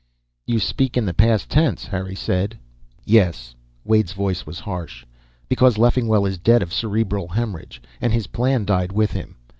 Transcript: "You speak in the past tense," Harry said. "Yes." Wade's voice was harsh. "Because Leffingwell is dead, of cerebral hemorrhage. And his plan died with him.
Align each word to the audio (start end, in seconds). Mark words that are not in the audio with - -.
"You 0.47 0.57
speak 0.59 0.97
in 0.97 1.05
the 1.05 1.13
past 1.13 1.47
tense," 1.47 1.85
Harry 1.85 2.15
said. 2.15 2.57
"Yes." 3.05 3.53
Wade's 3.85 4.13
voice 4.13 4.47
was 4.47 4.61
harsh. 4.61 5.05
"Because 5.47 5.77
Leffingwell 5.77 6.25
is 6.25 6.39
dead, 6.39 6.63
of 6.63 6.73
cerebral 6.73 7.27
hemorrhage. 7.27 7.83
And 8.01 8.11
his 8.11 8.25
plan 8.25 8.65
died 8.65 8.93
with 8.93 9.11
him. 9.11 9.35